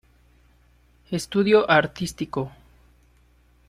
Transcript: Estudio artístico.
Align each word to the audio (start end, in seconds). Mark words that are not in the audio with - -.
Estudio 1.11 1.63
artístico. 1.69 2.51